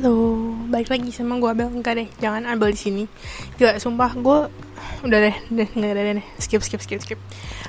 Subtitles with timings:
[0.00, 3.04] Halo, balik lagi sama gue Abel Enggak deh, jangan Abel di sini.
[3.60, 4.48] Gila, sumpah gue
[5.04, 7.20] udah deh, deh, nggak ada deh, skip, skip, skip, skip.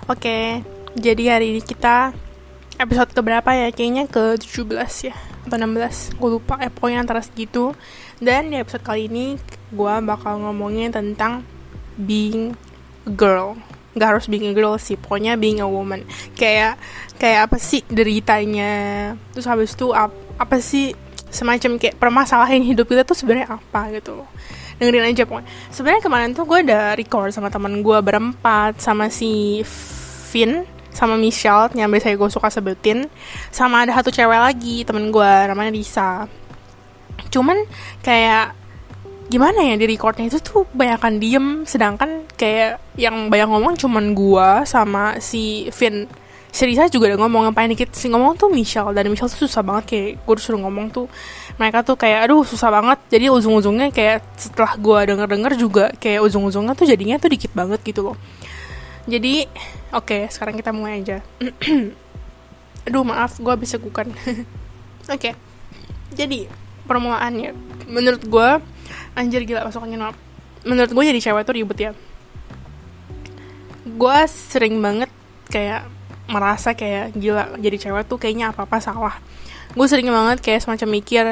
[0.08, 0.64] Oke,
[0.96, 2.16] jadi hari ini kita
[2.80, 3.68] episode keberapa ya?
[3.76, 6.16] Kayaknya ke 17 ya, atau 16.
[6.16, 7.76] Gue lupa, eh pokoknya antara segitu.
[8.24, 9.36] Dan di episode kali ini
[9.68, 11.44] gue bakal ngomongin tentang
[12.00, 12.56] being
[13.04, 13.60] a girl.
[13.92, 16.08] Gak harus being a girl sih, pokoknya being a woman.
[16.40, 16.80] Kayak
[17.20, 18.72] kayak apa sih deritanya?
[19.36, 20.96] Terus habis itu ap, apa sih
[21.32, 24.30] semacam kayak permasalahan hidup kita tuh sebenarnya apa gitu loh.
[24.78, 25.48] Dengerin aja pokoknya.
[25.72, 29.64] Sebenarnya kemarin tuh gue ada record sama teman gue berempat sama si
[30.32, 33.08] Vin sama Michelle yang biasanya gue suka sebutin.
[33.50, 36.28] Sama ada satu cewek lagi temen gue namanya Lisa.
[37.32, 37.64] Cuman
[38.04, 38.60] kayak
[39.32, 44.50] gimana ya di recordnya itu tuh banyakan diem sedangkan kayak yang banyak ngomong cuman gue
[44.68, 46.04] sama si Vin
[46.52, 48.92] si Risa juga udah ngomong yang paling dikit si ngomong tuh Michelle.
[48.92, 51.08] Dan Michelle tuh susah banget kayak gue disuruh ngomong tuh
[51.56, 53.00] mereka tuh kayak aduh susah banget.
[53.08, 58.12] Jadi ujung-ujungnya kayak setelah gue denger-denger juga kayak ujung-ujungnya tuh jadinya tuh dikit banget gitu
[58.12, 58.18] loh.
[59.08, 59.48] Jadi
[59.96, 61.24] oke okay, sekarang kita mulai aja.
[62.92, 64.44] Aduh maaf gue bisa gukan oke
[65.08, 65.34] okay.
[66.12, 66.52] jadi
[66.86, 67.56] permulaannya.
[67.88, 68.50] Menurut gue
[69.16, 70.18] anjir gila masuk angin maaf
[70.62, 71.92] menurut gue jadi cewek tuh ribet ya.
[73.86, 75.10] Gue sering banget
[75.50, 75.90] kayak
[76.32, 79.16] merasa kayak gila jadi cewek tuh kayaknya apa apa salah.
[79.76, 81.26] Gue sering banget kayak semacam mikir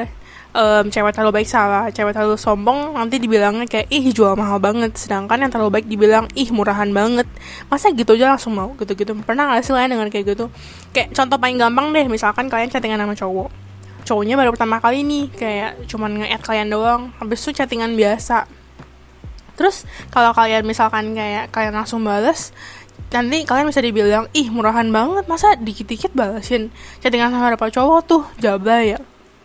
[0.54, 2.94] um, cewek terlalu baik salah cewek terlalu sombong.
[2.94, 4.94] Nanti dibilangnya kayak ih jual mahal banget.
[4.96, 7.26] Sedangkan yang terlalu baik dibilang ih murahan banget.
[7.72, 10.46] Masa gitu aja langsung mau gitu gitu pernah gak sih kalian dengar kayak gitu?
[10.92, 13.48] Kayak contoh paling gampang deh misalkan kalian chattingan sama cowok.
[14.04, 18.48] Cowoknya baru pertama kali nih kayak cuman nge-add kalian doang habis itu chattingan biasa.
[19.60, 22.56] Terus kalau kalian misalkan kayak kalian langsung bales
[23.10, 26.70] nanti kalian bisa dibilang ih murahan banget masa dikit-dikit balasin
[27.02, 28.98] chattingan sama berapa cowok tuh jabla ya.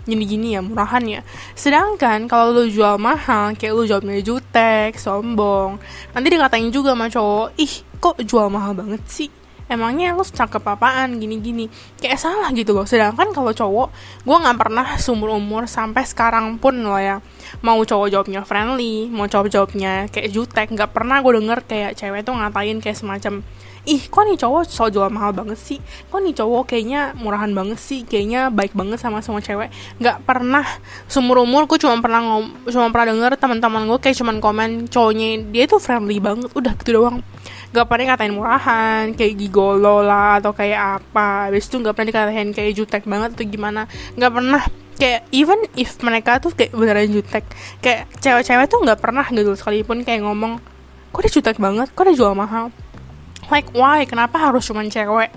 [0.05, 1.21] Gini-gini ya murahan ya.
[1.57, 5.81] Sedangkan kalau lu jual mahal kayak lu jawabnya jutek sombong
[6.13, 9.29] nanti dikatain juga sama cowok ih kok jual mahal banget sih?
[9.65, 11.17] Emangnya lu cakep apaan?
[11.17, 11.65] Gini-gini.
[11.97, 12.85] Kayak salah gitu loh.
[12.85, 13.89] Sedangkan kalau cowok
[14.21, 17.17] gue nggak pernah seumur umur sampai sekarang pun loh ya
[17.61, 20.67] mau cowok jawabnya friendly mau cowok jawabnya kayak jutek.
[20.73, 23.45] Nggak pernah gue denger kayak cewek tuh ngatain kayak semacam
[23.85, 25.79] ih kok nih cowok so jual mahal banget sih?
[26.09, 28.01] Kok nih cowok kayaknya murahan banget sih?
[28.01, 29.69] Kayaknya baik banget sama semua cewek.
[30.01, 30.65] Nggak pernah.
[31.05, 35.45] Seumur umur gue cuma pernah ngom cuma pernah denger teman-teman gue kayak cuman komen cowoknya
[35.53, 36.49] dia tuh friendly banget.
[36.57, 37.21] Udah gitu doang.
[37.71, 41.53] Nggak pernah ngatain murahan kayak gigolo lah atau kayak apa.
[41.53, 43.85] Habis itu nggak pernah dikatain kayak jutek banget atau gimana.
[44.17, 44.63] Nggak pernah
[44.95, 47.43] kayak even if mereka tuh kayak beneran jutek
[47.83, 50.59] kayak cewek-cewek tuh nggak pernah gitu sekalipun kayak ngomong
[51.11, 51.87] kok dia jutek banget?
[51.95, 52.71] Kok dia jual mahal?
[53.45, 54.09] Like why?
[54.09, 55.29] Kenapa harus cuman cewek?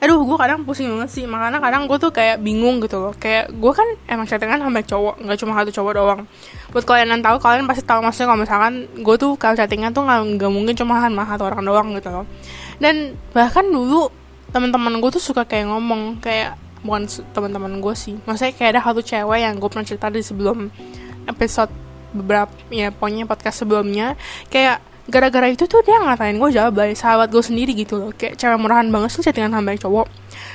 [0.00, 3.12] Aduh gue kadang pusing banget sih makanya kadang gue tuh kayak bingung gitu loh.
[3.14, 6.20] Kayak gue kan emang chattingan sama cowok nggak cuma satu cowok doang.
[6.72, 10.02] Buat kalian yang tahu kalian pasti tahu maksudnya kalau misalkan gue tuh kalau chattingan tuh
[10.08, 12.24] nggak mungkin cuma sama satu orang doang gitu loh.
[12.80, 14.08] Dan bahkan dulu
[14.50, 18.16] teman-teman gue tuh suka kayak ngomong kayak bukan teman-teman gue sih.
[18.24, 20.68] Maksudnya kayak ada satu cewek yang gue pernah cerita di sebelum
[21.28, 21.70] episode
[22.10, 24.16] beberapa ya pokoknya podcast sebelumnya.
[24.48, 28.10] Kayak gara-gara itu tuh dia ngatain gue jabai sahabat gue sendiri gitu loh.
[28.14, 30.06] Kayak cewek murahan banget sih chattingan sama baik cowok.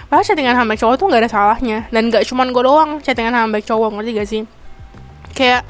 [0.08, 1.80] Padahal chattingan sama baik cowok tuh gak ada salahnya.
[1.92, 4.42] Dan gak cuman gue doang chattingan sama baik cowok ngerti gak sih?
[5.36, 5.62] Kayak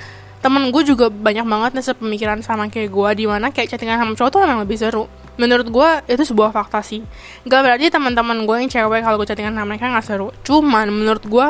[0.45, 4.13] temen gue juga banyak banget nih pemikiran sama kayak gue di mana kayak chattingan sama
[4.13, 7.03] cowok tuh emang lebih seru menurut gue itu sebuah fakta sih.
[7.47, 10.29] Gak berarti teman-teman gue yang cewek kalau gue chattingan sama mereka gak seru.
[10.43, 11.47] Cuman menurut gue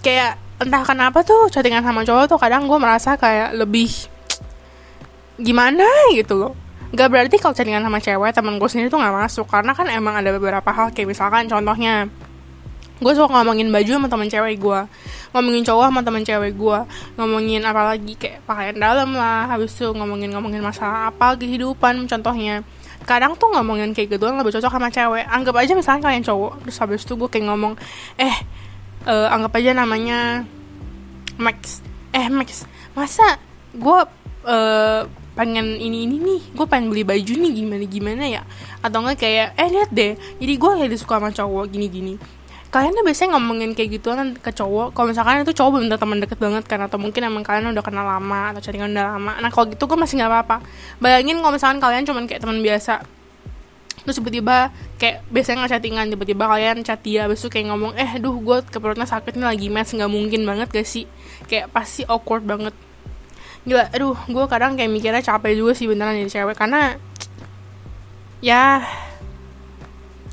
[0.00, 3.90] kayak entah kenapa tuh chattingan sama cowok tuh kadang gue merasa kayak lebih
[5.36, 5.84] gimana
[6.16, 6.52] gitu loh.
[6.92, 9.46] Gak berarti kalau chattingan sama cewek temen gue sendiri tuh gak masuk.
[9.48, 12.08] Karena kan emang ada beberapa hal kayak misalkan contohnya
[13.02, 14.80] Gue suka ngomongin baju sama temen cewek gue
[15.34, 16.78] Ngomongin cowok sama temen cewek gue
[17.18, 19.50] Ngomongin apa lagi kayak pakaian dalam lah.
[19.50, 22.62] Habis itu ngomongin-ngomongin masalah apa kehidupan contohnya
[23.04, 25.24] kadang tuh ngomongin kayak gitu lebih cocok sama cewek.
[25.26, 27.74] Anggap aja misalnya kalian cowok terus habis itu gue kayak ngomong
[28.18, 28.36] eh
[29.06, 30.48] uh, anggap aja namanya
[31.36, 31.82] Max.
[32.14, 33.40] Eh Max masa
[33.72, 33.98] gue
[34.48, 36.40] uh, pengen ini ini nih?
[36.52, 38.42] Gue pengen beli baju nih gimana gimana ya?
[38.84, 42.14] Atau enggak kayak eh lihat deh jadi gue kayak suka sama cowok gini gini
[42.72, 44.96] kalian tuh biasanya ngomongin kayak gitu kan ke cowok.
[44.96, 48.08] Kalau misalkan itu cowok belum teman deket banget kan atau mungkin emang kalian udah kenal
[48.08, 49.32] lama atau chattingan udah lama.
[49.44, 50.56] Nah kalau gitu gue masih nggak apa-apa.
[50.96, 53.04] Bayangin kalau misalkan kalian cuman kayak teman biasa
[54.02, 58.34] terus tiba-tiba kayak biasanya nggak chattingan tiba-tiba kalian chat dia itu kayak ngomong eh duh
[58.34, 61.04] gue ke perutnya sakit nih lagi mes nggak mungkin banget gak sih?
[61.46, 62.72] Kayak pasti awkward banget.
[63.68, 66.96] Gila aduh gue kadang kayak mikirnya capek juga sih beneran jadi cewek karena
[68.42, 68.80] ya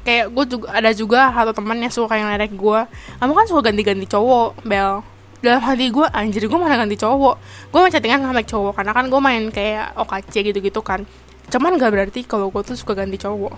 [0.09, 2.79] kayak gue juga ada juga satu teman yang suka yang ledek gue
[3.21, 5.05] kamu kan suka ganti-ganti cowok bel.
[5.39, 7.35] Dalam hati gue anjir gue mana ganti cowok.
[7.69, 11.05] Gue main chattingan sama cowok karena kan gue main kayak OKC gitu-gitu kan.
[11.47, 13.53] Cuman gak berarti kalau gue tuh suka ganti cowok.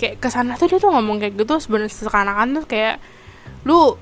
[0.00, 3.02] Kayak ke sana tuh dia tuh ngomong kayak gitu sebenarnya sekarang tuh kayak
[3.68, 4.00] lu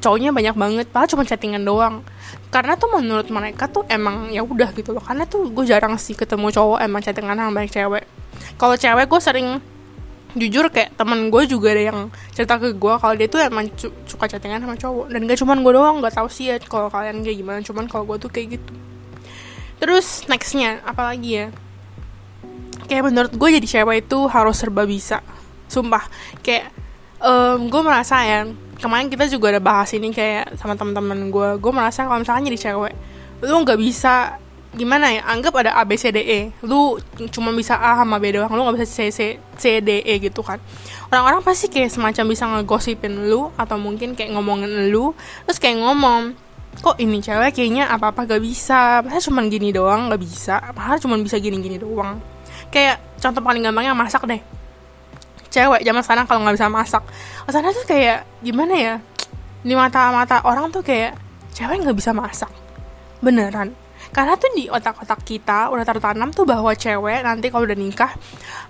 [0.00, 0.86] cowoknya banyak banget.
[0.88, 2.00] Padahal cuma chattingan doang.
[2.48, 5.04] Karena tuh menurut mereka tuh emang ya udah gitu loh.
[5.04, 8.04] Karena tuh gue jarang sih ketemu cowok emang chattingan sama banyak cewek.
[8.56, 9.48] Kalau cewek gue sering
[10.34, 11.98] jujur kayak temen gue juga ada yang
[12.34, 13.70] cerita ke gue kalau dia tuh emang
[14.06, 15.06] suka chattingan sama cowok.
[15.10, 18.04] Dan gak cuman gue doang gak tau sih ya kalau kalian kayak gimana cuman kalau
[18.04, 18.72] gue tuh kayak gitu.
[19.78, 21.46] Terus nextnya apalagi ya?
[22.90, 25.22] Kayak menurut gue jadi cewek itu harus serba bisa.
[25.70, 26.04] Sumpah
[26.44, 26.70] kayak
[27.24, 28.46] um, gue merasa ya
[28.78, 32.58] kemarin kita juga ada bahas ini kayak sama teman-teman gue gue merasa kalau misalnya jadi
[32.70, 32.94] cewek
[33.44, 34.38] lu nggak bisa
[34.74, 36.40] gimana ya anggap ada A B C D E.
[36.66, 36.98] Lu
[37.30, 40.42] cuma bisa A sama B doang lu nggak bisa C C C D E gitu
[40.42, 40.58] kan.
[41.08, 45.14] Orang-orang pasti kayak semacam bisa ngegosipin lu atau mungkin kayak ngomongin lu
[45.46, 46.34] terus kayak ngomong
[46.74, 51.14] kok ini cewek kayaknya apa-apa gak bisa padahal cuma gini doang gak bisa padahal cuma
[51.22, 52.18] bisa gini-gini doang.
[52.74, 54.42] Kayak contoh paling gampangnya masak deh.
[55.54, 57.06] Cewek zaman sekarang kalau nggak bisa masak
[57.46, 58.94] sana tuh kayak gimana ya
[59.62, 61.14] di mata-mata orang tuh kayak
[61.54, 62.50] cewek nggak bisa masak.
[63.22, 63.83] Beneran
[64.14, 68.14] karena tuh di otak-otak kita udah tertanam tuh bahwa cewek nanti kalau udah nikah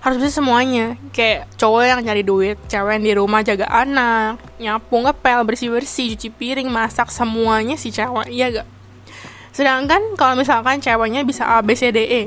[0.01, 0.97] harus bisa semuanya.
[1.13, 6.17] Kayak cowok yang nyari duit cewek yang di rumah jaga anak nyapu ngepel bersih bersih
[6.17, 8.67] cuci piring masak semuanya si cewek iya gak?
[9.53, 12.21] Sedangkan kalau misalkan ceweknya bisa A B C D E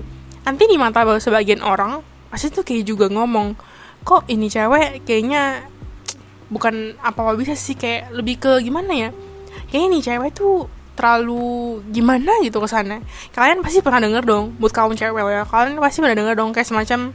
[0.46, 1.98] nanti di mata sebagian orang
[2.30, 3.58] pasti tuh kayak juga ngomong
[4.06, 5.66] kok ini cewek kayaknya
[6.54, 9.10] bukan apa-apa bisa sih kayak lebih ke gimana ya?
[9.74, 12.98] Kayaknya nih cewek tuh terlalu gimana gitu ke sana.
[13.30, 15.46] Kalian pasti pernah denger dong, buat kaum cewek ya.
[15.46, 17.14] Kalian pasti pernah denger dong kayak semacam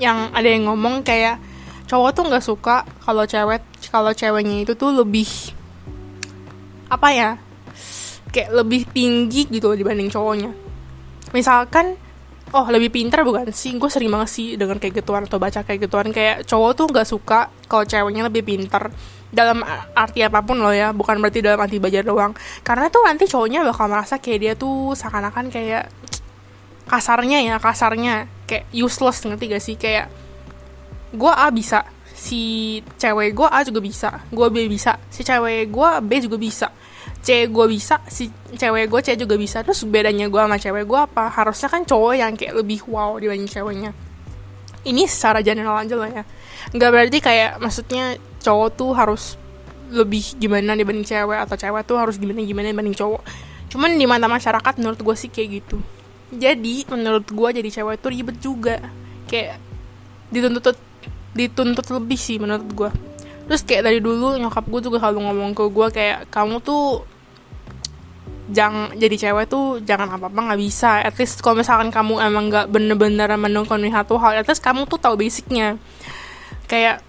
[0.00, 1.36] yang ada yang ngomong kayak
[1.90, 5.26] cowok tuh nggak suka kalau cewek kalau ceweknya itu tuh lebih
[6.88, 7.30] apa ya
[8.30, 10.52] kayak lebih tinggi gitu dibanding cowoknya
[11.34, 11.96] misalkan
[12.52, 13.76] oh lebih pintar bukan sih?
[13.76, 16.08] Gue sering banget sih denger kayak gituan atau baca kayak gituan.
[16.12, 18.92] Kayak cowok tuh nggak suka kalau ceweknya lebih pintar.
[19.28, 19.60] Dalam
[19.92, 22.32] arti apa pun loh ya bukan berarti dalam arti belajar doang.
[22.64, 25.92] Karena tuh nanti cowoknya bakal merasa kayak dia tuh seakan-akan kayak
[26.88, 28.28] kasarnya ya kasarnya.
[28.48, 29.76] Kayak useless ngerti gak sih?
[29.76, 30.08] Kayak
[31.12, 31.84] gue A bisa
[32.16, 34.24] si cewek gue A juga bisa.
[34.32, 36.68] Gue B bisa si cewek gue B juga bisa
[37.18, 39.60] C gue bisa si cewek gue C juga bisa.
[39.62, 41.28] Terus bedanya gue sama cewek gue apa?
[41.28, 43.90] Harusnya kan cowok yang kayak lebih wow dibanding ceweknya.
[44.86, 46.24] Ini secara general aja lah ya.
[46.72, 49.24] Nggak berarti kayak maksudnya cowok tuh harus
[49.88, 53.22] lebih gimana dibanding cewek atau cewek tuh harus gimana gimana dibanding cowok.
[53.68, 55.78] Cuman di mata masyarakat menurut gue sih kayak gitu.
[56.28, 58.80] Jadi menurut gue jadi cewek tuh ribet juga.
[59.28, 59.60] Kayak
[60.32, 60.76] dituntut
[61.36, 62.90] dituntut lebih sih menurut gue
[63.48, 67.07] terus kayak dari dulu nyokap gue juga selalu ngomong ke gue kayak kamu tuh
[68.48, 71.04] jangan jadi cewek tuh jangan apa apa nggak bisa.
[71.04, 74.98] At least kalau misalkan kamu emang nggak bener-bener menunggu satu hal at least kamu tuh
[75.00, 75.76] tahu basicnya.
[76.68, 77.04] Kayak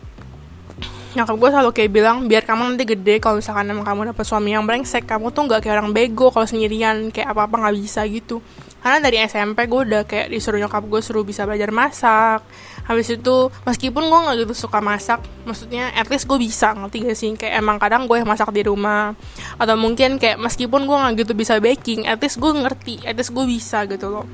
[1.10, 4.54] nyokap gue selalu kayak bilang biar kamu nanti gede kalau misalkan emang kamu dapet suami
[4.54, 8.06] yang brengsek kamu tuh nggak kayak orang bego kalau sendirian kayak apa apa nggak bisa
[8.06, 8.40] gitu.
[8.80, 12.46] Karena dari SMP gue udah kayak disuruh nyokap gue suruh bisa belajar masak
[12.90, 17.18] habis itu meskipun gue nggak gitu suka masak maksudnya at least gue bisa ngerti gak
[17.18, 17.30] sih?
[17.38, 19.14] Kayak emang kadang gue masak di rumah.
[19.62, 23.30] Atau mungkin kayak meskipun gue nggak gitu bisa baking at least gue ngerti at least
[23.30, 24.26] gue bisa gitu loh.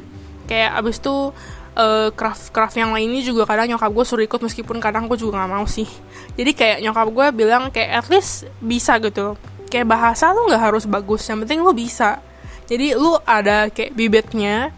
[0.47, 1.35] Kayak abis itu
[1.75, 5.43] uh, craft craft yang lainnya juga kadang nyokap gue suruh ikut meskipun kadang gue juga
[5.43, 5.87] nggak mau sih.
[6.39, 9.35] Jadi kayak nyokap gue bilang kayak at least bisa gitu.
[9.67, 12.23] Kayak bahasa lu nggak harus bagus yang penting lu bisa.
[12.65, 14.71] Jadi lu ada kayak bibitnya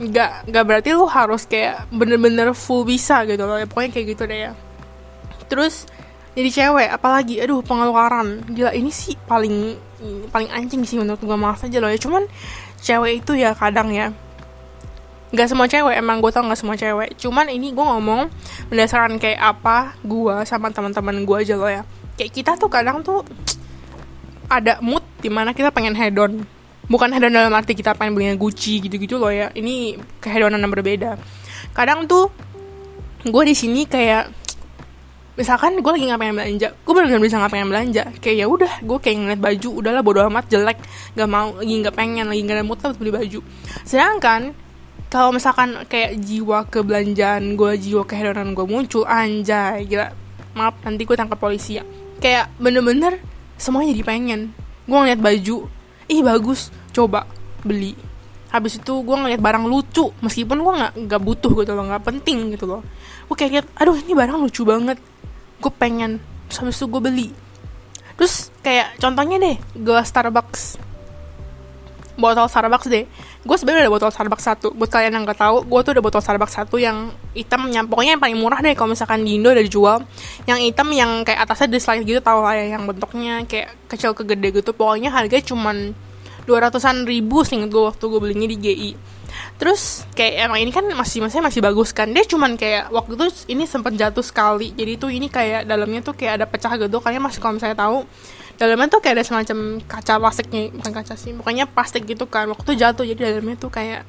[0.00, 3.60] nggak nggak berarti lu harus kayak bener-bener full bisa gitu loh.
[3.60, 4.52] Ya pokoknya kayak gitu deh ya.
[5.52, 5.84] Terus
[6.32, 7.44] jadi cewek apalagi?
[7.44, 8.40] Aduh pengeluaran.
[8.48, 9.76] Gila ini sih paling
[10.32, 12.00] paling anjing sih menurut gue maaf aja loh ya.
[12.00, 12.24] Cuman
[12.80, 14.08] cewek itu ya kadang ya.
[15.30, 17.14] Gak semua cewek emang gue tau gak semua cewek.
[17.20, 18.32] Cuman ini gue ngomong
[18.72, 21.84] berdasarkan kayak apa gue sama teman-teman gue aja loh ya.
[22.16, 23.22] Kayak kita tuh kadang tuh
[24.50, 26.42] ada mood di mana kita pengen hedon
[26.90, 29.54] bukan hedon dalam arti kita pengen beli Gucci gitu-gitu loh ya.
[29.54, 31.14] Ini kehedonan yang berbeda.
[31.70, 32.28] Kadang tuh
[33.22, 34.42] gue di sini kayak
[35.38, 38.02] misalkan gue lagi pengen belanja gue benar-benar bisa pengen belanja.
[38.18, 40.78] Kayak ya udah gue kayak ngeliat baju udahlah bodo amat jelek.
[41.14, 43.40] Gak mau lagi nggak pengen lagi nggak ada mood lah beli baju.
[43.86, 44.50] Sedangkan
[45.10, 50.10] kalau misalkan kayak jiwa kebelanjaan gue jiwa kehedonan gue muncul anjay gila.
[50.58, 51.86] Maaf nanti gue tangkap polisi ya.
[52.18, 53.22] Kayak bener-bener
[53.54, 54.40] semuanya jadi pengen.
[54.90, 55.70] Gue ngeliat baju
[56.10, 57.26] ih bagus coba
[57.62, 57.94] beli.
[58.50, 62.50] Habis itu gue ngeliat barang lucu meskipun gue nggak nggak butuh gitu loh nggak penting
[62.54, 62.82] gitu loh.
[63.30, 64.98] Gue kayak liat aduh ini barang lucu banget.
[65.62, 66.18] Gue pengen
[66.50, 67.28] terus habis itu gue beli.
[68.18, 70.82] Terus kayak contohnya deh gelas Starbucks.
[72.18, 73.06] Botol Starbucks deh.
[73.40, 74.68] Gue sebenarnya ada botol Starbucks satu.
[74.76, 78.18] Buat kalian yang gak tahu gue tuh ada botol Starbucks satu yang hitam yang pokoknya
[78.18, 80.04] yang paling murah deh kalau misalkan di Indo ada dijual.
[80.44, 84.12] Yang hitam yang kayak atasnya di slide gitu tau lah ya yang bentuknya kayak kecil
[84.12, 84.76] ke gede gitu.
[84.76, 85.96] Pokoknya harganya cuman
[86.44, 88.92] dua ratusan ribu sih gue waktu gue belinya di GI
[89.60, 92.08] terus kayak emang ini kan masih masih masih bagus kan.
[92.10, 94.72] Dia cuman kayak waktu itu ini sempat jatuh sekali.
[94.72, 96.96] Jadi tuh ini kayak dalamnya tuh kayak ada pecah gitu.
[97.00, 98.08] Kalian masih kalau misalnya tahu
[98.56, 100.62] dalamnya tuh kayak ada semacam kaca plastiknya.
[100.72, 102.48] Bukan kaca sih pokoknya plastik gitu kan.
[102.48, 104.08] Waktu jatuh jadi dalamnya tuh kayak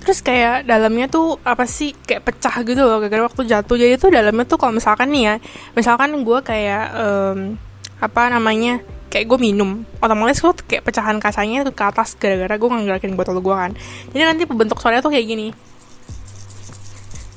[0.00, 3.02] terus kayak dalamnya tuh apa sih kayak pecah gitu loh.
[3.02, 3.74] Gara-gara waktu jatuh.
[3.74, 5.34] Jadi tuh dalamnya tuh kalau misalkan nih ya
[5.74, 7.58] misalkan gue kayak um,
[8.00, 8.80] apa namanya
[9.10, 9.82] kayak gue minum.
[9.98, 12.86] Otomatis gue kayak pecahan kacanya ke atas gara-gara gue nggak
[13.18, 13.74] botol gue kan.
[14.14, 15.69] Jadi nanti bentuk suaranya tuh kayak gini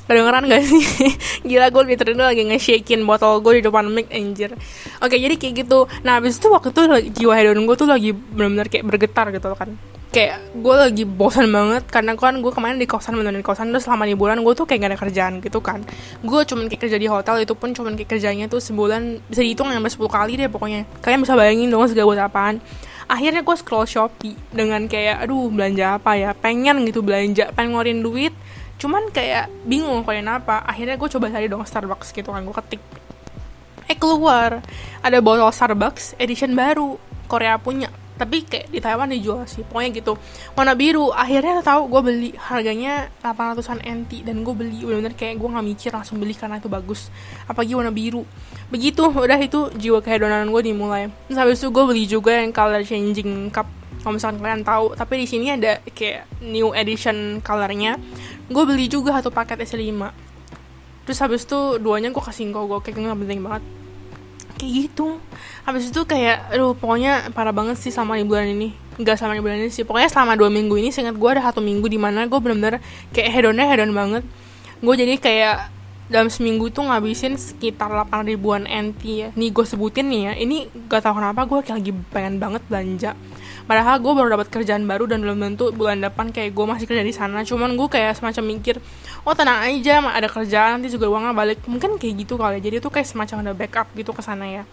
[0.07, 0.83] kedengeran gak sih?
[1.47, 4.55] Gila gue literally lagi nge-shakein botol gue di depan mic anjir.
[4.99, 5.87] Oke jadi kayak gitu.
[6.03, 6.81] Nah abis itu waktu itu
[7.23, 9.75] jiwa hedon gue tuh lagi benar-benar kayak bergetar gitu kan.
[10.13, 13.89] Kayak gue lagi bosan banget karena kan gue kemarin di kosan beneran di kosan terus
[13.89, 15.81] selama liburan gue tuh kayak gak ada kerjaan gitu kan.
[16.21, 19.73] Gue cuman kayak kerja di hotel itu pun cuman kayak kerjanya tuh sebulan bisa dihitung
[19.73, 20.85] sampai 10 kali deh pokoknya.
[21.01, 22.61] Kalian bisa bayangin dong segala buat apaan.
[23.09, 26.31] Akhirnya gue scroll shopee dengan kayak aduh belanja apa ya?
[26.37, 28.33] Pengen gitu belanja pengen ngeluarin duit
[28.83, 30.59] cuman kayak bingung kalian apa.
[30.67, 32.83] Akhirnya gue coba cari dong Starbucks gitu kan gue ketik.
[33.87, 34.59] Eh keluar.
[34.99, 36.99] Ada botol Starbucks edition baru.
[37.31, 37.87] Korea punya.
[38.13, 40.19] Tapi kayak di Taiwan dijual sih pokoknya gitu.
[40.53, 41.15] Warna biru.
[41.15, 42.29] Akhirnya tahu gue beli.
[42.35, 44.83] Harganya 800an NT dan gue beli.
[44.83, 47.07] Bener-bener kayak gue nggak mikir langsung beli karena itu bagus.
[47.47, 48.27] Apalagi warna biru.
[48.67, 51.07] Begitu udah itu jiwa kehedonan gue dimulai.
[51.31, 53.65] Terus habis itu gue beli juga yang color changing cup.
[54.03, 57.95] Kalau misalkan kalian tahu tapi di sini ada kayak new edition colornya
[58.51, 60.23] gue beli juga satu paket S5
[61.03, 63.63] terus habis itu duanya gue kasih kok gue kayak nggak penting banget.
[64.55, 65.07] Kayak gitu.
[65.67, 68.71] Habis itu kayak aduh pokoknya parah banget sih sama di bulan ini.
[68.95, 71.59] Nggak sama di bulan ini sih pokoknya selama dua minggu ini seingat gue ada satu
[71.59, 72.79] minggu di mana gue bener-bener
[73.11, 74.23] kayak hedonnya hedon banget.
[74.79, 75.57] Gue jadi kayak
[76.07, 79.29] dalam seminggu tuh ngabisin sekitar 8 ribuan NT ya.
[79.35, 83.11] Nih gue sebutin nih ya ini gak tau kenapa gue lagi pengen banget belanja
[83.63, 87.03] padahal gue baru dapat kerjaan baru dan belum tentu bulan depan kayak gue masih kerja
[87.03, 87.41] di sana.
[87.47, 88.75] Cuman gue kayak semacam mikir
[89.23, 91.59] oh tenang aja ada kerjaan nanti juga uangnya balik.
[91.65, 94.63] Mungkin kayak gitu kali jadi tuh kayak semacam ada backup gitu ke sana ya.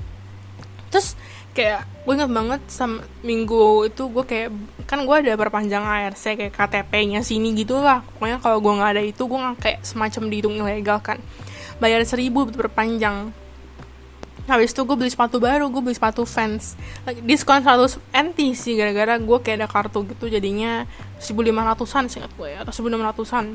[0.90, 1.14] Terus
[1.54, 4.48] kayak gue inget banget sama minggu itu gue kayak
[4.86, 9.02] kan gue ada perpanjang ARC kayak KTP-nya sini gitu lah pokoknya kalau gue nggak ada
[9.02, 11.18] itu gue nggak kayak semacam dihitung ilegal kan.
[11.80, 13.32] Bayar seribu berpanjang
[14.50, 16.74] habis itu gue beli sepatu baru gue beli sepatu fans
[17.22, 20.84] diskon 100 NT sih gara-gara gue kayak ada kartu gitu jadinya
[21.22, 23.54] 1500an singkat gue ya atau 1600an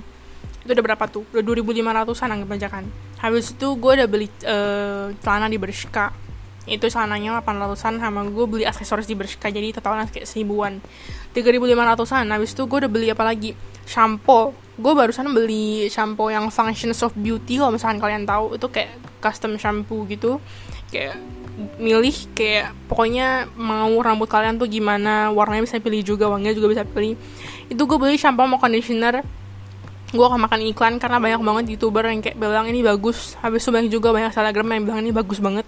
[0.66, 1.24] itu udah berapa tuh?
[1.30, 2.86] Udah 2500an anggap aja kan.
[3.22, 6.10] Habis itu gue udah beli uh, celana di Bershka.
[6.66, 10.82] Itu celananya 800an sama gue beli aksesoris di Bershka jadi totalnya kayak seribuan.
[11.38, 13.54] 3500an habis itu gue udah beli apa lagi?
[13.86, 14.58] Shampoo.
[14.76, 18.58] Gue barusan beli shampoo yang Functions of Beauty kalau misalkan kalian tahu.
[18.58, 20.42] Itu kayak custom shampoo gitu
[20.90, 21.18] kayak
[21.80, 26.84] milih kayak pokoknya mau rambut kalian tuh gimana warnanya bisa pilih juga wanginya juga bisa
[26.84, 27.16] pilih.
[27.72, 29.24] Itu gue beli shampoo sama conditioner.
[30.12, 33.40] Gue akan makan iklan karena banyak banget youtuber yang kayak bilang ini bagus.
[33.40, 35.66] Habis itu banyak juga banyak telegram yang bilang ini bagus banget.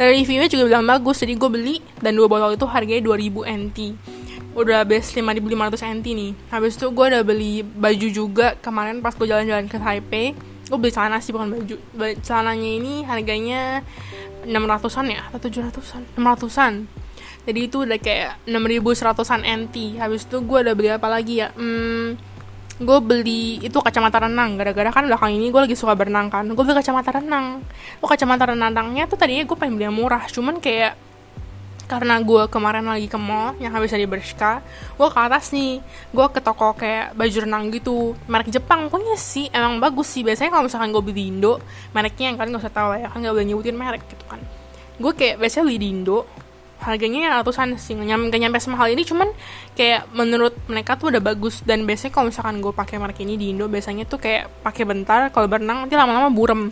[0.00, 3.78] Dan reviewnya juga bilang bagus jadi gue beli dan dua botol itu harganya 2000 NT
[4.58, 6.32] udah habis 5500 NT nih.
[6.50, 8.58] Habis itu gue udah beli baju juga.
[8.58, 10.34] Kemarin pas gue jalan-jalan ke Taipei
[10.68, 11.76] gue beli celana sih bukan baju.
[12.20, 13.80] Celananya ini harganya
[14.46, 15.22] 600an ya?
[15.32, 16.74] Atau 700an 600an
[17.48, 21.48] jadi itu udah kayak 6100an NT habis itu gue udah beli apa lagi ya?
[21.56, 22.20] Hmm,
[22.76, 24.60] gue beli itu kacamata renang.
[24.60, 26.44] Gara-gara kan belakang ini gue lagi suka berenang kan.
[26.52, 27.64] Gue beli kacamata renang.
[27.98, 30.28] Lo kacamata renangnya tuh tadinya gue pengen beli yang murah.
[30.28, 31.07] Cuman kayak
[31.88, 34.60] karena gue kemarin lagi ke mall yang habis dari Bershka
[34.94, 35.80] gue ke atas nih.
[36.12, 38.92] Gue ke toko kayak baju renang gitu merek Jepang.
[38.92, 40.20] Punya sih emang bagus sih.
[40.20, 41.56] Biasanya kalau misalkan gue beli di Indo
[41.96, 44.38] mereknya yang kan gak usah tahu ya kan gak boleh nyebutin merek gitu kan.
[45.00, 46.28] Gue kayak biasanya beli di Indo
[46.78, 49.02] harganya ya ratusan sih nyampe gak nyampe semahal ini.
[49.08, 49.32] Cuman
[49.72, 51.64] kayak menurut mereka tuh udah bagus.
[51.64, 55.32] Dan biasanya kalau misalkan gue pakai merek ini di Indo biasanya tuh kayak pakai bentar
[55.32, 56.68] kalau berenang nanti lama-lama burem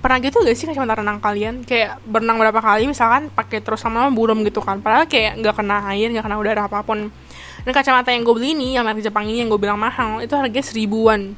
[0.00, 1.62] pernah gitu gak sih kacamata renang kalian?
[1.64, 4.80] Kayak berenang berapa kali misalkan pakai terus sama burem gitu kan.
[4.80, 7.12] Padahal kayak nggak kena air nggak kena udara apa pun.
[7.60, 10.32] Dan kacamata yang gue beli ini yang merek Jepang ini yang gue bilang mahal itu
[10.32, 11.36] harganya seribuan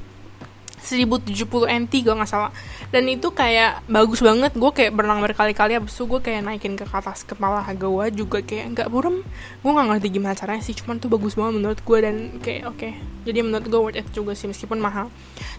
[0.83, 2.51] 1070 NT gue nggak salah.
[2.91, 4.53] Dan itu kayak bagus banget.
[4.59, 8.77] Gue kayak berenang berkali-kali abis itu gue kayak naikin ke atas kepala gue juga kayak
[8.77, 9.23] nggak burem.
[9.63, 12.79] Gue nggak ngerti gimana caranya sih cuman tuh bagus banget menurut gue dan kayak oke.
[12.79, 12.93] Okay.
[13.23, 15.07] jadi menurut gue worth it juga sih meskipun mahal.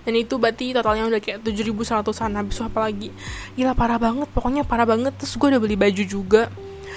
[0.03, 3.09] Dan itu berarti totalnya udah kayak 7100an habis itu apalagi
[3.55, 4.27] gila parah banget.
[4.35, 5.15] Pokoknya parah banget.
[5.15, 6.51] Terus gue udah beli baju juga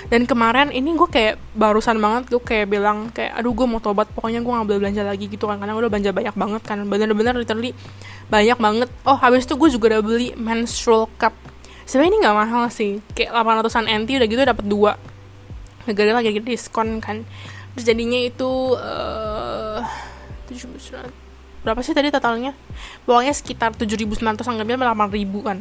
[0.06, 4.06] dan kemarin ini gue kayak barusan banget gue kayak bilang kayak aduh gue mau tobat
[4.12, 5.58] pokoknya gue nggak boleh belanja lagi gitu kan.
[5.58, 6.78] Karena gue udah belanja banyak banget kan.
[6.86, 7.72] Bener-bener literally
[8.30, 8.88] banyak banget.
[9.02, 11.34] Oh habis itu gue juga udah beli menstrual cup.
[11.88, 13.02] Sebenarnya ini nggak mahal sih.
[13.16, 14.92] Kayak 800an NT udah gitu dapat dua.
[15.88, 17.26] Negara lagi diskon kan.
[17.74, 19.80] Terus jadinya itu uh,
[21.66, 22.54] berapa sih tadi totalnya?
[23.02, 25.58] Pokoknya sekitar 7.900 anggapnya 8.000 kan.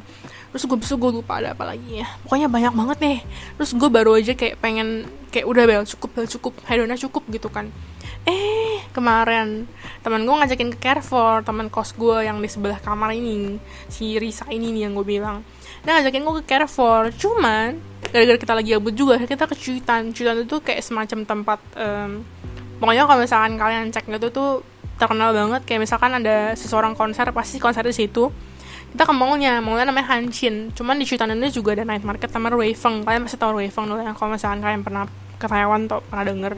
[0.54, 2.08] Terus gue besok gue lupa ada apa lagi ya.
[2.22, 3.18] Pokoknya banyak banget nih.
[3.58, 6.54] Terus gue baru aja kayak pengen kayak udah bel cukup bel cukup.
[6.70, 7.74] Hedonnya cukup gitu kan.
[8.30, 9.66] Eh kemarin
[10.06, 13.58] teman gue ngajakin ke Carrefour teman kos gue yang di sebelah kamar ini
[13.90, 15.42] si Risa ini nih yang gue bilang.
[15.82, 17.82] Dia ngajakin gue ke Carrefour cuman
[18.16, 22.24] gara-gara kita lagi gabut juga kita ke Cuitan Cuitan itu kayak semacam tempat um,
[22.80, 24.52] pokoknya kalau misalkan kalian cek gitu tuh
[24.96, 25.62] terkenal banget.
[25.68, 28.32] Kayak misalkan ada seseorang konser pasti konser di situ.
[28.96, 30.72] Kita ke mallnya mallnya namanya Hanshin.
[30.72, 34.16] Cuman di ini juga ada night market sama Ruifeng kalian pasti tahu Ruifeng dulu ya.
[34.16, 35.04] Kalau misalkan kalian pernah
[35.36, 36.54] ke Taiwan atau pernah denger.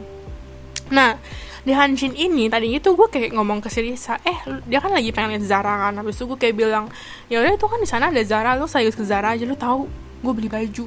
[0.94, 1.18] Nah
[1.66, 5.34] di Hanshin ini tadi itu gue kayak ngomong ke Sirisa eh dia kan lagi pengen
[5.34, 5.98] lihat Zara kan.
[5.98, 6.86] Habis itu gue kayak bilang
[7.26, 8.54] ya udah itu kan di sana ada Zara.
[8.54, 10.86] Lu saya ke Zara aja lu tahu gue beli baju.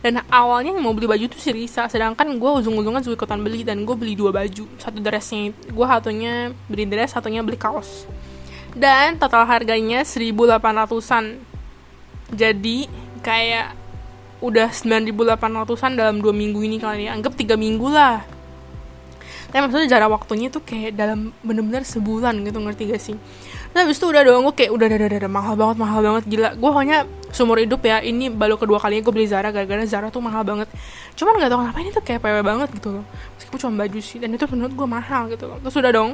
[0.00, 3.64] Dan awalnya yang mau beli baju tuh si Risa sedangkan gue ujung-ujungnya juga ikutan beli
[3.66, 4.64] dan gue beli dua baju.
[4.80, 8.08] Satu dressnya gue satunya beli dress satunya beli kaos.
[8.72, 11.42] Dan total harganya 1800an
[12.30, 12.86] jadi
[13.20, 13.74] kayak
[14.40, 17.12] udah 9800an dalam dua minggu ini kali ya.
[17.12, 18.22] Anggap tiga minggu lah.
[19.50, 23.18] Tapi maksudnya jarak waktunya tuh kayak dalam bener-bener sebulan gitu ngerti gak sih
[23.70, 26.24] nah habis itu udah dong gue kayak udah udah udah, udah mahal banget mahal banget
[26.26, 26.50] gila.
[26.58, 30.18] Gue hanya seumur hidup ya ini baru kedua kalinya gue beli Zara gara-gara Zara tuh
[30.18, 30.66] mahal banget.
[31.14, 33.04] Cuman gak tau kenapa ini tuh kayak PW banget gitu loh.
[33.38, 35.58] Meskipun cuma baju sih dan itu menurut gue mahal gitu loh.
[35.62, 36.10] Terus udah dong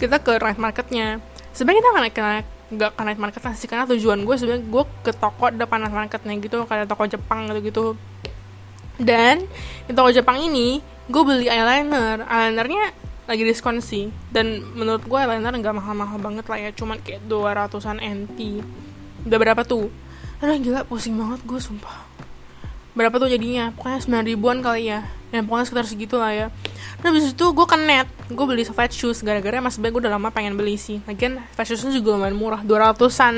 [0.00, 1.20] kita ke night marketnya.
[1.52, 5.12] Sebenarnya kita nggak naik nggak ke night market sih karena tujuan gue sebenarnya gue ke
[5.12, 7.84] toko depan night marketnya gitu kayak toko Jepang gitu gitu
[9.00, 9.48] dan
[9.88, 12.22] di toko Jepang ini gue beli eyeliner.
[12.28, 12.84] Eyelinernya
[13.28, 14.08] lagi diskon sih.
[14.32, 18.64] Dan menurut gue eyeliner nggak mahal-mahal banget lah ya cuman kayak 200an NT
[19.28, 19.92] udah berapa tuh?
[20.40, 22.08] Aduh gila pusing banget gue sumpah.
[22.96, 23.70] Berapa tuh jadinya?
[23.76, 25.06] Pokoknya 9 ribuan kali ya.
[25.30, 26.46] Ya pokoknya sekitar segitu lah ya.
[27.00, 28.08] Nah abis itu gue ke net.
[28.32, 30.98] Gue beli flat shoes Gara-gara mas sebenernya gue udah lama pengen beli sih.
[31.06, 33.36] Lagian flat shoesnya juga lumayan murah 200an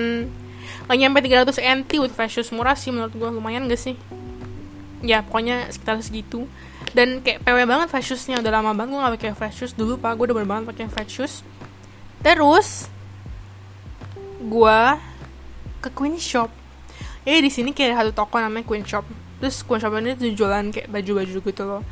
[0.88, 1.52] Lagi nyampe 300
[1.84, 3.94] NT with flat shoes murah sih menurut gue Lumayan gak sih?
[5.02, 6.46] Ya pokoknya sekitar segitu
[6.92, 8.40] dan kayak PW banget flash shoesnya.
[8.40, 9.72] Udah lama banget gue gak pakai flash shoes.
[9.72, 11.34] Dulu pak gue udah bener banget pakai flash shoes.
[12.20, 12.92] Terus
[14.42, 14.80] gue
[15.82, 16.50] ke Queen Shop.
[17.22, 19.02] Jadi di sini kayak satu toko namanya Queen Shop.
[19.42, 21.82] Terus Queen Shop ini tuh jualan kayak baju-baju gitu loh.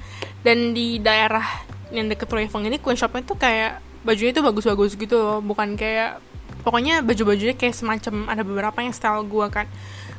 [0.44, 1.44] Dan di daerah
[1.90, 5.38] yang deket Royfeng ini Queen Shopnya tuh kayak bajunya tuh bagus-bagus gitu loh.
[5.42, 6.22] Bukan kayak
[6.62, 9.66] pokoknya baju-bajunya kayak semacam ada beberapa yang style gue kan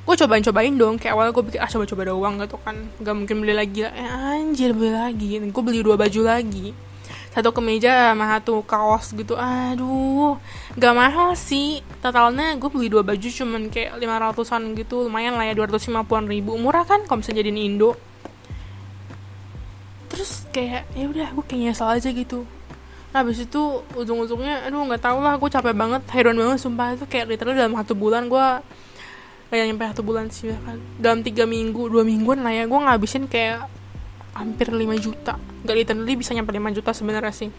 [0.02, 2.76] gue cobain cobain dong kayak awal gue pikir ah coba coba doang gitu kan.
[3.00, 5.38] Gak mungkin beli lagi eh, anjir beli lagi.
[5.40, 6.74] Gue beli dua baju lagi.
[7.32, 9.40] Satu kemeja sama satu kaos gitu.
[9.40, 10.36] Aduh
[10.76, 11.86] gak mahal sih.
[12.02, 15.06] Totalnya gue beli dua baju cuman kayak lima ratusan gitu.
[15.06, 16.58] Lumayan lah ya dua ratus lima puluh ribu.
[16.58, 17.94] Murah kan kalau bisa jadi Indo.
[20.12, 22.44] Terus kayak ya udah gue kayaknya salah aja gitu.
[23.16, 27.00] Nah habis itu ujung-ujungnya aduh nggak tau lah gue capek banget heran banget sumpah.
[27.00, 28.48] Itu kayak literally dalam satu bulan gue
[29.52, 33.28] kayak nyampe satu bulan sih kan dalam tiga minggu dua mingguan lah ya gue ngabisin
[33.28, 33.68] kayak
[34.36, 35.36] hampir 5 juta.
[35.64, 37.50] Gak literally bisa nyampe 5 juta sebenarnya sih.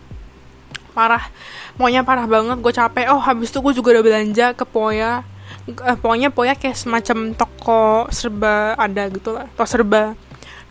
[0.92, 1.24] Parah.
[1.76, 3.12] Pokoknya parah banget gue capek.
[3.12, 5.24] Oh habis itu gue juga udah belanja ke Poya.
[5.68, 10.16] Eh, pokoknya Poya kayak semacam toko serba ada gitu lah toko serba.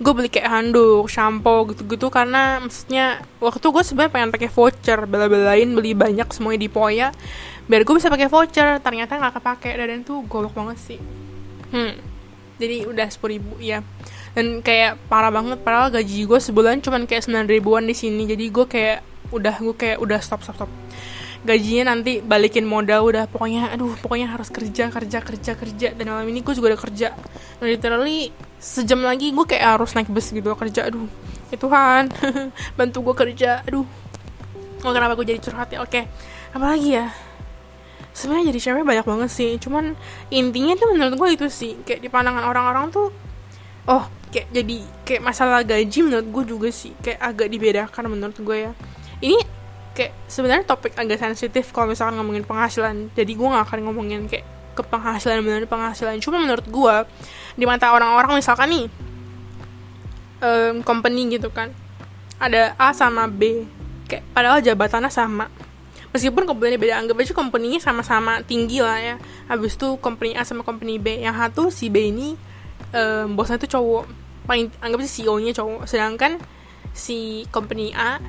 [0.01, 5.69] Gue beli kayak handuk, shampoo gitu-gitu karena maksudnya waktu gue sebenarnya pengen pakai voucher bela-belain
[5.69, 7.09] beli banyak semuanya di Poya
[7.69, 8.79] biar gue bisa pakai voucher.
[8.79, 9.75] Ternyata nggak kepake.
[9.75, 10.99] Dan itu golok banget sih.
[11.71, 11.97] Hmm.
[12.61, 13.81] Jadi udah sepuluh ribu ya
[14.31, 15.59] dan kayak parah banget.
[15.61, 18.23] Padahal gaji gue sebulan cuman kayak sembilan ribuan di sini.
[18.27, 18.99] Jadi gue kayak
[19.31, 20.71] udah gue kayak udah stop stop stop.
[21.41, 23.25] Gajinya nanti balikin modal udah.
[23.27, 25.87] Pokoknya aduh pokoknya harus kerja kerja kerja kerja.
[25.97, 27.07] Dan malam ini gue juga udah kerja.
[27.59, 30.87] Dan literally sejam lagi gue kayak harus naik bus gitu kerja.
[30.87, 31.07] Aduh
[31.51, 32.03] ya Tuhan.
[32.77, 33.65] Bantu gue kerja.
[33.67, 33.87] Aduh.
[34.81, 35.83] Oh kenapa gue jadi curhat ya?
[35.83, 36.07] Oke.
[36.51, 37.11] Apa lagi ya
[38.11, 39.51] sebenarnya jadi cewek banyak banget sih.
[39.57, 39.95] Cuman
[40.31, 43.09] intinya tuh menurut gue itu sih kayak di pandangan orang-orang tuh
[43.89, 48.57] oh kayak jadi kayak masalah gaji menurut gue juga sih kayak agak dibedakan menurut gue
[48.69, 48.71] ya.
[49.21, 49.37] Ini
[49.91, 53.11] kayak sebenarnya topik agak sensitif kalau misalkan ngomongin penghasilan.
[53.11, 56.17] Jadi gue gak akan ngomongin kayak ke penghasilan benar penghasilan.
[56.23, 56.95] Cuma menurut gue
[57.59, 58.85] di mata orang-orang misalkan nih
[60.39, 61.75] um, company gitu kan
[62.39, 63.67] ada A sama B.
[64.07, 65.51] Kayak padahal jabatannya sama
[66.11, 69.15] meskipun company beda anggap aja company sama-sama tinggi lah ya.
[69.47, 71.23] Habis itu company A sama company B.
[71.23, 72.35] Yang satu si B ini
[72.95, 74.05] um, bosnya itu cowok.
[74.47, 75.81] Paling anggap aja CEO nya cowok.
[75.87, 76.37] Sedangkan
[76.91, 78.19] si company A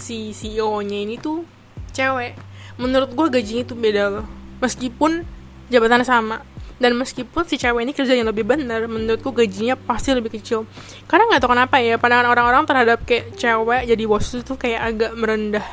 [0.00, 1.44] si CEO nya ini tuh
[1.92, 2.36] cewek.
[2.80, 4.26] Menurut gue gajinya tuh beda loh.
[4.64, 5.24] Meskipun
[5.68, 6.40] jabatannya sama.
[6.78, 10.62] Dan meskipun si cewek ini kerjanya lebih benar menurutku gajinya pasti lebih kecil.
[11.10, 15.12] Karena nggak tahu kenapa ya pandangan orang-orang terhadap kayak cewek jadi bos itu kayak agak
[15.18, 15.66] merendah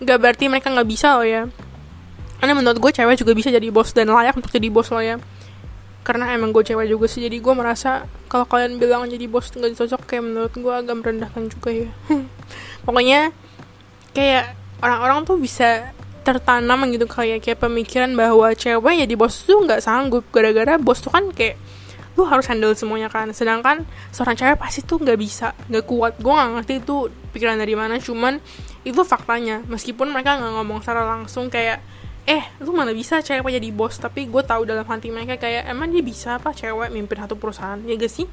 [0.00, 1.48] nggak berarti mereka nggak bisa loh ya.
[2.40, 5.20] Karena menurut gue cewek juga bisa jadi bos dan layak untuk jadi bos loh ya.
[6.00, 9.76] Karena emang gue cewek juga sih jadi gue merasa kalau kalian bilang jadi bos nggak
[9.76, 11.88] cocok kayak menurut gue agak merendahkan juga ya.
[12.88, 13.36] Pokoknya
[14.16, 15.92] kayak orang-orang tuh bisa
[16.24, 20.24] tertanam gitu kayak kayak pemikiran bahwa cewek jadi bos tuh nggak sanggup.
[20.32, 21.60] Gara-gara bos tuh kan kayak
[22.16, 23.28] lu harus handle semuanya kan.
[23.36, 23.84] Sedangkan
[24.16, 26.16] seorang cewek pasti tuh nggak bisa nggak kuat.
[26.16, 28.40] Gue nggak ngerti itu pikiran dari mana cuman
[28.84, 29.60] itu faktanya.
[29.68, 31.80] Meskipun mereka nggak ngomong secara langsung kayak
[32.28, 33.96] eh lu mana bisa cewek jadi bos?
[34.00, 37.80] Tapi gue tahu dalam hati mereka kayak emang dia bisa apa cewek mimpin satu perusahaan?
[37.84, 38.28] Ya gak sih?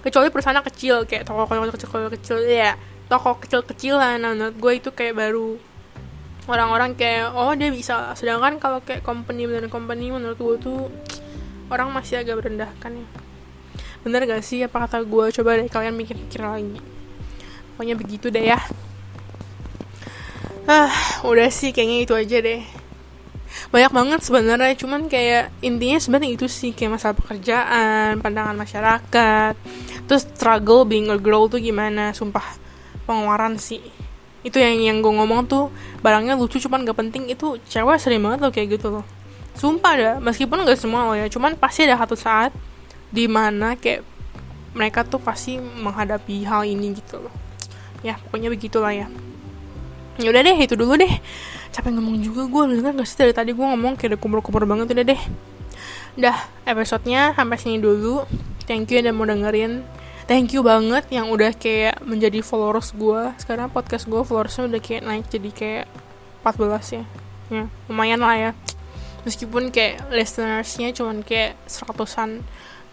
[0.00, 2.72] Kecuali perusahaan kecil kayak toko kecil kecil kecil ya
[3.06, 4.18] toko kecil kecilan.
[4.20, 5.56] Nah, menurut gue itu kayak baru
[6.50, 8.12] orang-orang kayak oh dia bisa.
[8.18, 10.80] Sedangkan kalau kayak company bener company menurut gue tuh
[11.70, 13.08] orang masih agak merendahkan ya.
[14.02, 14.62] Bener gak sih?
[14.66, 16.78] Apa kata gue coba deh kalian mikir-mikir lagi.
[17.74, 18.58] Pokoknya begitu deh ya
[20.66, 20.90] ah
[21.22, 22.62] udah sih kayaknya itu aja deh.
[23.70, 29.54] Banyak banget sebenarnya cuman kayak intinya sebenarnya itu sih kayak masalah pekerjaan pandangan masyarakat
[30.06, 32.42] terus struggle being a girl tuh gimana sumpah
[33.06, 33.82] pengeluaran sih.
[34.42, 35.70] Itu yang yang gue ngomong tuh
[36.02, 37.30] barangnya lucu cuman gak penting.
[37.30, 39.06] Itu cewek sering banget loh kayak gitu loh.
[39.54, 42.50] Sumpah dah meskipun gak semua loh ya cuman pasti ada satu saat
[43.14, 44.02] di mana kayak
[44.74, 47.34] mereka tuh pasti menghadapi hal ini gitu loh.
[48.02, 49.06] Ya pokoknya begitulah ya
[50.16, 51.12] ya udah deh itu dulu deh.
[51.72, 54.96] Capek ngomong juga gue dengar gak sih dari tadi gue ngomong kayak udah kumur-kumur banget
[54.96, 55.22] udah deh.
[56.16, 58.24] Dah episodenya sampai sini dulu.
[58.64, 59.84] Thank you udah mau dengerin.
[60.26, 65.02] Thank you banget yang udah kayak menjadi followers gue sekarang podcast gue followersnya udah kayak
[65.06, 65.86] naik jadi kayak
[66.42, 67.04] 14 ya.
[67.52, 68.50] Ya lumayan lah ya.
[69.22, 72.42] Meskipun kayak listenersnya cuman kayak seratusan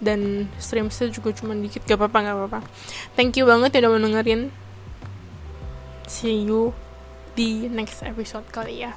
[0.04, 2.60] dan streamsnya juga cuman dikit gak apa-apa gak apa-apa.
[3.16, 4.52] Thank you banget ya udah mendengarin
[6.06, 6.76] see you
[7.34, 8.94] di next episode kali ya.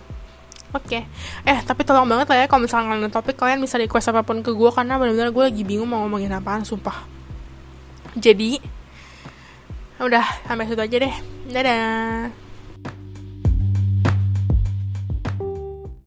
[0.74, 1.02] Oke, okay.
[1.46, 4.42] eh tapi tolong banget lah ya kalau misalnya ada topik kalian bisa request apa pun
[4.42, 7.06] ke gue karena benar-benar gue lagi bingung mau ngomongin apaan, sumpah.
[8.18, 8.58] Jadi
[10.02, 11.14] udah sampai situ aja deh.
[11.48, 12.45] Dadah